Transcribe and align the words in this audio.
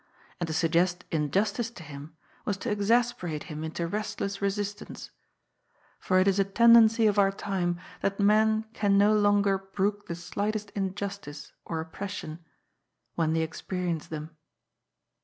And 0.39 0.47
to 0.47 0.53
suggest 0.53 1.05
in 1.11 1.29
justice 1.29 1.69
to 1.69 1.83
him, 1.83 2.15
was 2.43 2.57
to 2.65 2.71
exasperate 2.71 3.43
him 3.43 3.63
into 3.63 3.85
restless 3.85 4.41
resist 4.41 4.81
ance. 4.81 5.11
For 5.99 6.17
it 6.17 6.27
is 6.27 6.39
a 6.39 6.43
tendency 6.43 7.05
of 7.05 7.19
our 7.19 7.31
time 7.31 7.79
that 8.01 8.19
men 8.19 8.65
can 8.73 8.97
no 8.97 9.13
longer 9.13 9.59
brook 9.59 10.07
the 10.07 10.15
slightest 10.15 10.71
injustice 10.71 11.53
or 11.65 11.79
oppression. 11.79 12.43
When 13.13 13.33
they 13.33 13.41
experience 13.43 14.07
them. 14.07 14.31